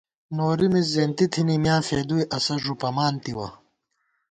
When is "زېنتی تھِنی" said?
0.93-1.55